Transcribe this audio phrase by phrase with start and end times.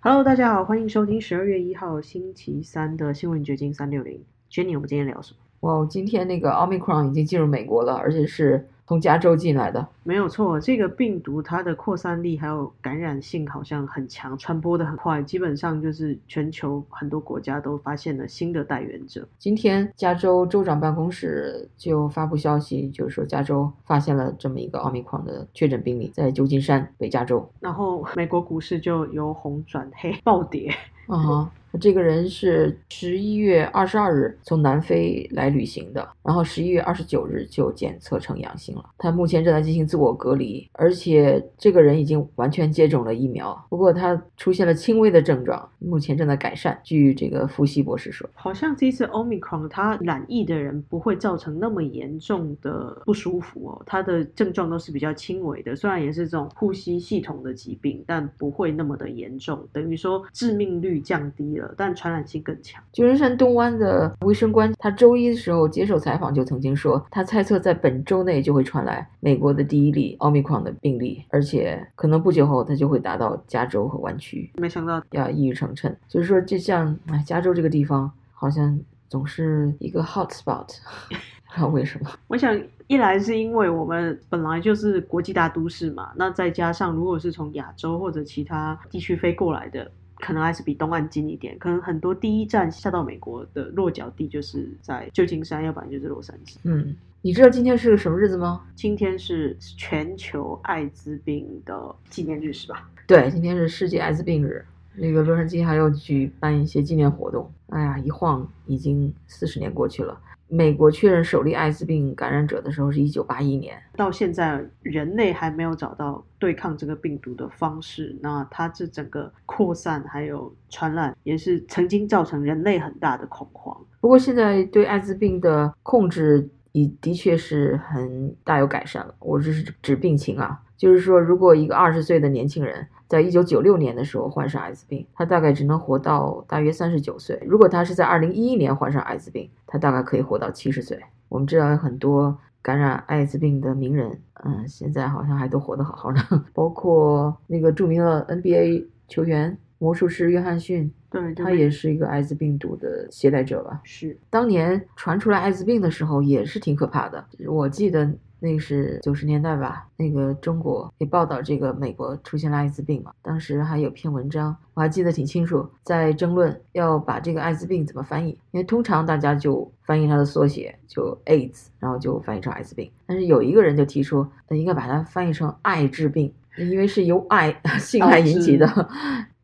[0.00, 4.22] Hello，大家好，欢迎收听十二月一号星期三的新闻掘金三六零。
[4.50, 5.38] Jenny，我们今天聊什么？
[5.60, 9.86] 哇，今天那个 Omicron 已经进入美国了，而且是从加州进来的。
[10.04, 19.26] 没有错，这个病毒它的扩散力还有感染性好像很强，传播的很快，基本上就是全球很多国家都发现了新的带源者。
[19.38, 27.50] 今天加州州长办公室就发布消息，就是说加州发现了这么一个奥密克戎的确诊病例，在旧金山北加州。
[27.60, 30.72] 然后美国股市就由红转黑，暴跌。
[31.06, 38.84] 啊哈，这个人是十一月二十二日从南非来旅行的，然后十一月二十九日就检测成阳性了。
[38.98, 46.76] 他目前正在进行自我隔离，而且这个人已经完全接种了疫苗，不过他出现了轻微的症状，目前正在改善。
[46.82, 62.82] 据这个福西博士说，好像这次 Omicron 它染疫的人不会造成那么严重的不舒服哦，他的症状都是比较轻微的，虽然也是这种呼吸系统的疾病，但不会那么的严重，等于说致命率降低了，但传染性更强。
[62.92, 74.50] 旧金山东湾的卫生官，他周一的时候接受采访就曾经说，他猜测在本周内就会传来美国的第一例奥密克戎的病例，而且可能不久后他就会达到加州和湾区。
[74.56, 80.66] 没想到要一语成谶，就是说，就像哎，加州这个地方好像总是一个 hot spot，
[81.08, 82.10] 不知道为什么。
[82.28, 91.58] 我想，一来是因为我们本来就是国际大都市嘛，那再加上如果是从亚洲或者其他地区飞过来的，可能还是比东岸近一点。
[91.58, 96.56] 可能很多第一站下到美国的落脚地就是在旧金山，要不然就是洛杉矶。
[96.64, 98.64] 嗯，你知道今天是个什么日子吗？
[98.74, 102.88] 今天是全球艾滋病的纪念日，是吧？
[103.06, 104.64] 对，今天是世界艾滋病日。
[104.94, 107.50] 那个洛杉矶还要举办一些纪念活动。
[107.68, 110.18] 哎呀，一晃已经四十年过去了。
[110.48, 118.16] 美国确认首例艾滋病感染者的时候是一九八一年，到现在人类还没有找到对抗这个病毒的方式。
[118.22, 123.76] 那它这整个扩散还有传染，也是曾经造成人类很大的恐慌。
[124.00, 129.14] 不过现在对艾滋病的控制已的确是很大有改善了。
[129.18, 140.98] 我这是指病情啊，就是说，如果一个二十岁的年轻人在一九九六年的时候患上艾滋病，他大概只能活到大约三十九岁；如果他是在二零一一年患上艾滋病，他大概可以活到七十岁。
[141.28, 146.20] 我们知道有很多感染艾滋病的名人，嗯，现在好像还都活得好好的，
[146.52, 153.80] 包括那个著名的 NBA 球员魔术师约翰逊，对，他也是一个艾滋病毒的携带者吧？
[153.84, 158.10] 是当年传出来艾滋病的时候也是挺可怕的，我记得。
[158.38, 178.68] 那个是九十年代吧，那个中国也报道这个美国出现了艾滋病嘛，当时还有篇文章，我还记得挺清楚，在争论要把这个艾滋病怎么翻译，因为通常大家就翻译它的缩写就 AIDS，然后就翻译成艾滋病，但是有一个人就提出，那应该把它翻译成艾治病，因为是由爱 性爱引起的，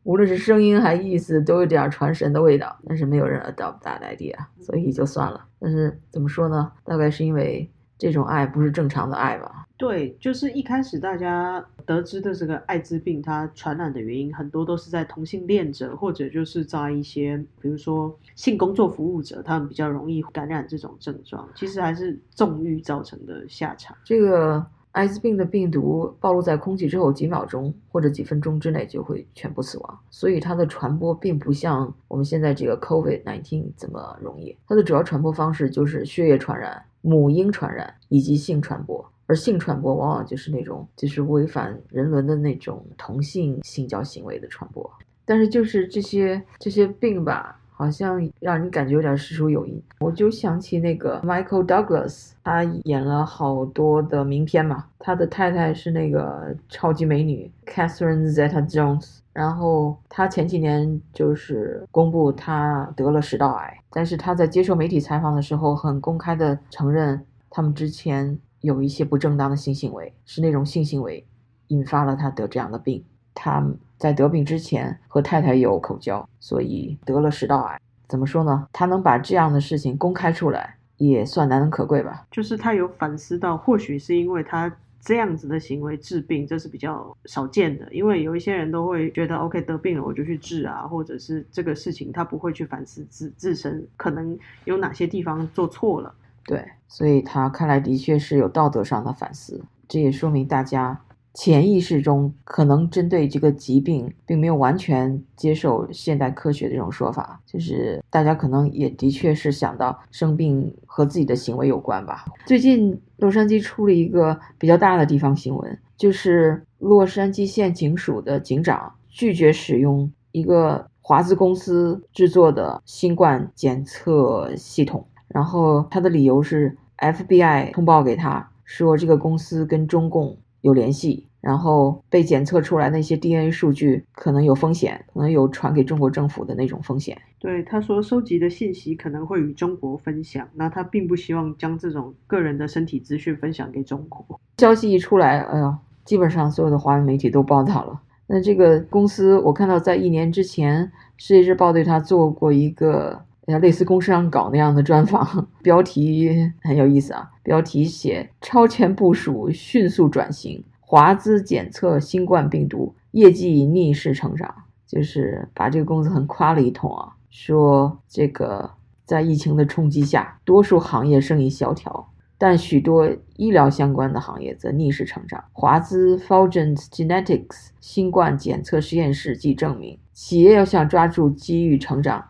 [0.03, 5.43] 无论是声音还意思都有点传神的味道，但是没有人 adopt that idea，所以就算了。
[5.59, 6.71] 但是怎么说呢？
[6.83, 7.67] 大概是因为。
[8.03, 9.65] 这种爱不是正常的爱吧？
[9.77, 21.47] 对，就是一开始大家得知的这个艾滋病，它传染的原因很多都是在同性恋者，或者就是在一些比如说性工作服务者，他们比较容易感染这种症状。
[21.55, 23.95] 其实还是纵欲造成的下场。
[24.03, 34.57] 这个艾滋病的病毒暴露在空气之后，几秒钟或者几分钟之内就会全部死亡，所以它的传播并不像我们现在这个 COVID-19 这么容易。
[34.67, 36.83] 它的主要传播方式就是血液传染。
[37.05, 44.89] 母婴传染以及性传播，而性传播往往就是那种就是违反人伦的那种同性性交行为的传播。
[45.25, 49.81] 但是就是这些这些病吧，好像让人感觉有点事出有因。
[49.99, 59.17] 我就想起那个 Michael Douglas，他演了好多的名片嘛，他的太太是那个超级美女 Catherine Zeta-Jones。
[59.33, 67.19] 然后他前几年就是公布他得了食道癌，但是他在接受媒体采访的时候，很公开的承认
[67.49, 71.25] 他们之前有一些不正当的性行为，是那种性行为
[71.69, 73.03] 引发了他得这样的病。
[73.33, 73.65] 他
[73.97, 77.79] 在得病之前和太太有口交，所以得了食道癌。
[78.07, 78.67] 怎么说呢？
[78.71, 82.25] 他能把这样的事情公开出来，也算难能可贵吧。
[82.31, 84.71] 就是他有反思到，或许是因为他。
[85.05, 96.15] 这样子的行为治病，这是比较少见的，因为有一些人都会觉得，OK 得病了我就去治啊，或者是这个事情他不会去反思自自身可能有哪些地方做错了。
[96.45, 100.97] 对，所以他看来的确是有道德上的反思，这也说明大家。
[101.33, 112.25] 潜意识中可能针对这个疾病，并没有完全接受现代科学的这种说法，就是大家可能也的确是想到生病和自己的行为有关吧。
[112.45, 131.27] 最近洛杉矶出了一个比较大的地方新闻，就是洛杉矶县警署的警长拒绝使用一个华资公司制作的新冠检测系统，然后他的理由是 FBI 通报给他说这个公司跟中共有联系。
[131.43, 137.21] 然后被检测出来那些 DNA 数据可能有风险，可能有传给中国政府的那种风险。
[137.37, 144.39] 对，他说收集的信息可能会与中国分享，那他并不希望将这种个人的身体资讯分享给中国。
[144.57, 148.01] 消息一出来，哎呀，基本上所有的华文媒体都报道了。
[148.27, 150.85] 那这个公司，我看到在一年之前，
[151.17, 160.63] 《世界日报》对他做过一个类似工商稿那样的专访， 标题很有意思啊，标题写“超前部署，迅速转型”。
[160.79, 164.53] 华资检测新冠病毒业绩逆势成长，
[164.85, 168.69] 就是把这个公司很夸了一通啊，说这个
[169.03, 175.43] 在疫情的冲击下，多数行业生意萧条，但许多医疗相关的行业则逆势成长。
[175.51, 182.23] 华资 Fulgent Genetics 新冠检测实验室即证明，企业要想抓住机遇成长，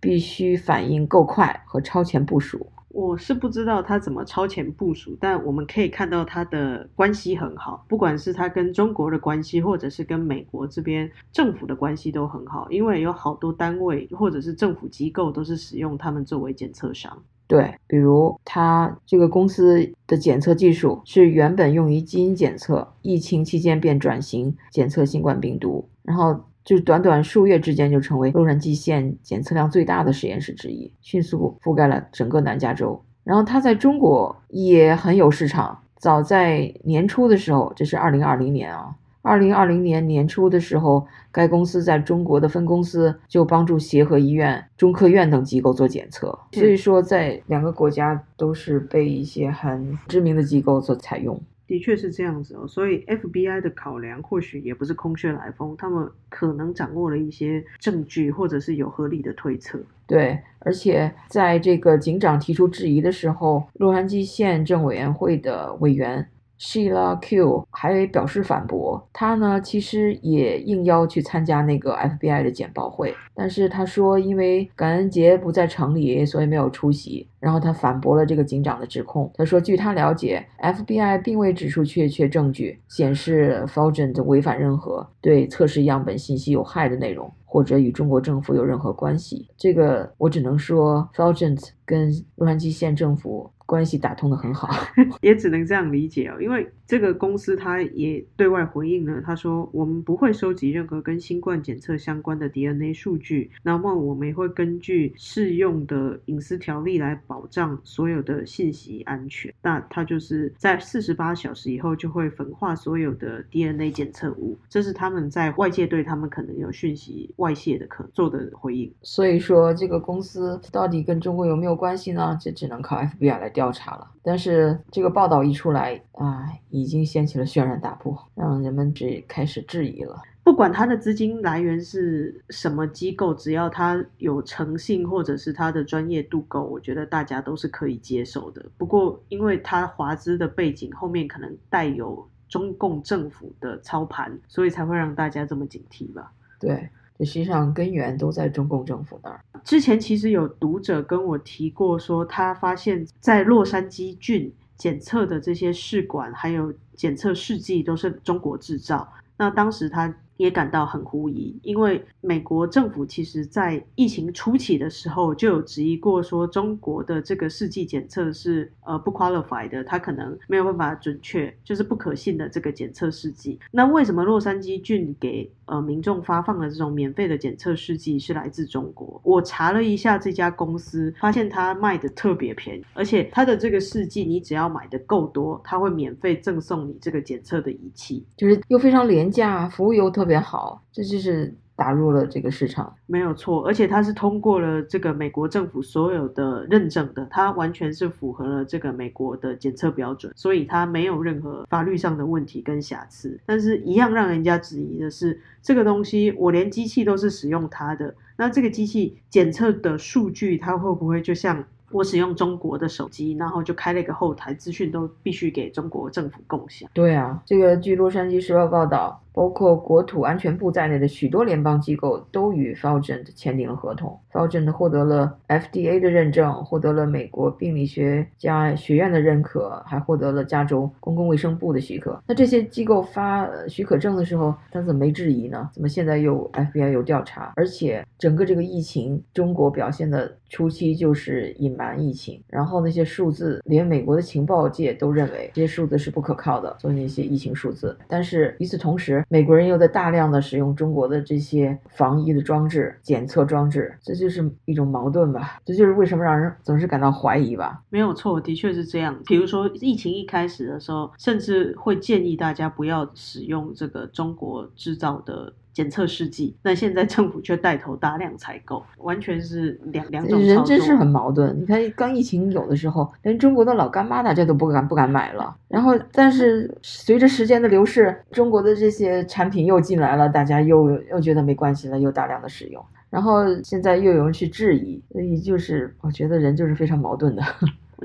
[0.00, 2.66] 必须反应够快和超前部署。
[2.92, 17.16] 我是不知道他怎么超前部署，但我们可以看到他的关系很好，不管是他跟中国的关系，或者是跟美国这边政府的关系都很好，因为有好多单位或者是政府机构都是使用他们作为检测商。
[17.46, 26.40] 对，比如他这个公司的检测技术是原本用于基因检测，疫情期间便转型检测新冠病毒，然后。
[26.64, 33.02] 就是短短数月之间，就成为洛杉矶县检测量最大的实验室之一，迅速覆盖了整个南加州。
[33.24, 35.78] 然后它在中国也很有市场。
[35.96, 46.38] 早在年初的时候，这是二零二零年啊，二零二零年年初的时候，该公司在中国的分公司就帮助协和医院、中科院等机构做检测。
[46.52, 51.38] 所以说，在两个国家都是被一些很知名的机构所采用。
[51.70, 59.78] 的确是这样子哦，所以 FBI 的考量或许也不是空穴来风，他们可能掌握了一些证据，或者是有合理的推测。
[60.04, 66.28] 对，而且在这个警长提出质疑的时候，洛杉矶县政委员会的委员。
[66.60, 77.26] Sheila Q 还表示反驳，他呢其实也应邀去参加那个 FBI 的简报会，但是他说因为感恩节不在城里，所以没有出席。
[77.40, 89.48] 然后他反驳了这个警长的指控，他说据他了解，FBI 并未指出确切证据显示 Fulgent 违反任何对测试样本信息有害的内容，或者与中国政府有任何关系。
[89.56, 93.50] 这个我只能说 Fulgent 跟洛杉矶县政府。
[93.70, 94.68] 关系打通的很好，
[95.22, 96.40] 也只能这样理解哦。
[96.40, 109.54] 因为这个公司他也对外回应了，他说我们不会收集任何跟新冠检测相关的 DNA 数据，那么我们也会根据适用的隐私条例来保障所有的信息安全。
[109.62, 118.92] 那他就是在四十八小时以后就会焚化所有的 DNA 检测物，这是他们在外界对他们可能有讯息外泄的可做的回应。
[119.02, 122.36] 所以说这个公司到底跟中国有没有关系呢？
[122.40, 123.59] 这只能靠 FBI 来调。
[123.60, 130.18] 调查了，但是这个报道一出来啊，已经掀起了轩然大波，让人们只开始质疑了。
[130.42, 138.64] 不管他的资金来源是什么机构，只要他有诚信或者是他的专业度够，我觉得大家都是可以接受的。
[138.78, 146.32] 不过，因为他华资的背景后面可能带有中共政府的操盘，所以才会让大家这么警惕吧？
[146.58, 146.88] 对。
[147.24, 149.40] 实际上根源都在中共政府那儿。
[149.64, 159.12] 之前其实有读者跟我提过，说他发现，在洛杉矶郡检测的这些试管还有检测试剂都是中国制造。
[159.36, 160.14] 那当时他。
[160.40, 173.60] 也感到很狐疑，因为美国政府其实在疫情初期的时候就有质疑过，说中国的这个试剂检测是呃不 qualified 的，它可能没有办法准确，就是不可信的这个检测试剂。
[173.70, 179.20] 那为什么洛杉矶郡给呃民众发放的这种免费的检测试剂是来自中国？
[179.22, 190.29] 我查了一下这家公司，发现它卖的特别便宜，而且它的这个试剂你只要买的够多，它会免费赠送你这个检测的仪器，就是又非常廉价，服务又特别。
[190.30, 193.66] 特别好，这就是打入了这个市场，没有错。
[193.66, 203.40] 而且它是通过了这个美国政府所有的认证的，它完全是符合了这个美国的检测标准，所以它没有任何法律上的问题跟瑕疵。
[203.44, 211.64] 但是，一样让人家质疑的是，这个东西我连机器都是使用它的，那这个机器检测的数据，它会不会就像？
[211.92, 216.88] 我使用中国的手机，然后就开了一个后台，资讯都必须给中国政府共享。
[216.94, 224.18] 对啊，这个据洛杉矶时报报道，包括国土安全部在内的许多联邦机构都与 f a u g e n t 签订了合同。
[224.30, 232.20] f a u g e n t 获得了 FDA 的认证，获得了美国病理学家学院的认可，还获得了加州公共卫生部的许可。
[232.26, 235.68] 那这些机构发许可证的时候，他怎么没质疑呢？
[235.72, 237.52] 怎么现在又 FBI 有调查？
[237.56, 247.96] 而且整个这个疫情，中国表现的初期就是隐瞒疫情，然后那些数字，连美国的情报界都认为这些数字是不可靠的，做那些疫情数字。
[248.06, 255.60] 但是与此同时，美国人又在大量的使用中国的这些防疫的装置、检测装置，这就是一种矛盾吧？
[255.64, 257.82] 这就是为什么让人总是感到怀疑吧？
[257.90, 259.16] 没有错，的确是这样。
[259.26, 265.52] 比如说疫情一开始的时候，甚至会建议大家不要使用这个中国制造的。
[265.72, 271.56] 检测试剂，那现在政府却带头大量采购，完全是两两种人真是很矛盾。
[271.60, 275.56] 你看，刚疫情有的时候，连中国的老干妈大家都不敢不敢买了。
[275.68, 282.84] 然后，但是随着时间的流逝，中国的这些产品又进来了，大家又又觉得没关系了，又大量的使用。
[283.08, 287.42] 然后现在又有人去质疑，所以就是我觉得人就是非常矛盾的。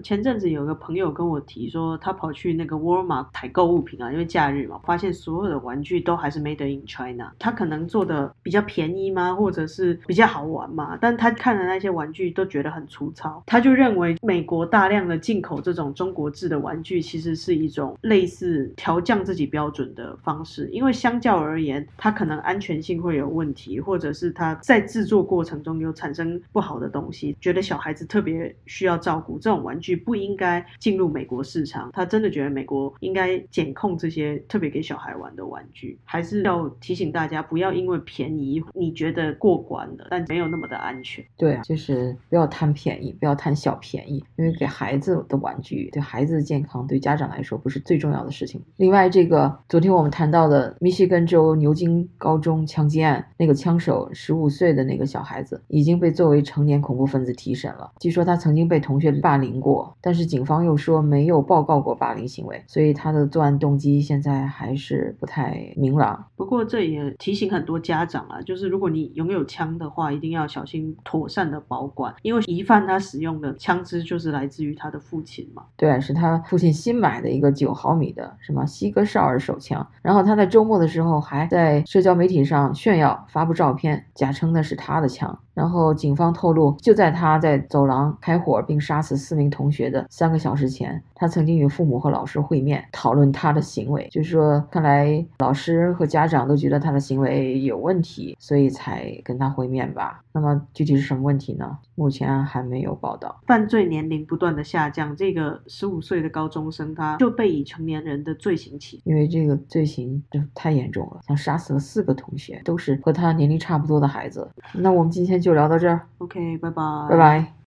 [0.05, 7.33] 前阵子有个朋友跟我提说，他跑去那个沃尔玛采购物品啊，因为假日嘛，发现所有的玩具都还是 made in China。
[7.39, 10.95] 他可能做的比较便宜吗，或者是比较好玩嘛？
[11.01, 20.69] 但他看的那些玩具都觉得很粗糙，他就认为美国大量的进口这种中国制的玩具，其实是一种类似调降自己标准的方式。
[20.71, 29.94] 因为相较而言，它可能安全性会有问题，或者是它在制作过程中有产生不好的东西，觉得小孩子特别需要照顾这种玩具。
[29.95, 31.89] 不应该进入美国市场。
[31.93, 41.23] 他真的觉得美国应该检控这些特别给小孩玩的玩具，还是要提醒大家不要因为便宜你觉得过关了，但没有那么的安全。
[41.37, 48.61] 对啊，就是不要贪便宜，不要贪小便宜，因为给孩子的玩具对孩子的健康对家长来说不是最重要的事情。
[48.77, 57.91] 另外，这个昨天我们谈到的密西根州牛津高中枪击案，那个枪手十五岁的那个小孩子已经被作为成年恐怖分子提审了。
[57.99, 59.84] 据说他曾经被同学霸凌过。
[60.01, 66.25] 但是警方又说没有报告过霸凌行为，所以他的作案动机现在还是不太明朗。
[66.35, 75.63] 不过这也提醒很多家长啊，就是如果你拥有枪的话，一定要小心妥善的保管，因为疑犯他使用的枪支就是来自于他的父亲嘛。
[75.75, 85.39] 对，是他父亲新买的一个九毫米的什么西格绍尔手枪，然后他在周末的时候还在社交媒体上炫耀，发布照片，假称那是他的枪。
[85.55, 94.05] 然后警方透露，就在他在走廊开火并杀死四名同学的三个小时前，他曾经与父母和老师会面，讨论他的行为。
[94.11, 100.21] 就是说，看来老师和家长都觉得他的行为有问题，所以才跟他会面吧。
[100.33, 101.77] 那么具体是什么问题呢？
[101.95, 103.39] 目前还没有报道。
[103.47, 114.49] 犯罪年龄不断的下降，这个十五岁的高中生他就被以成年人的罪行起，因为这个罪行就太严重了，像杀死了四个同学，都是和他年龄差不多的孩子。
[114.73, 115.44] 那我们今天。
[115.45, 117.55] 就聊到这儿，OK，拜拜，拜拜。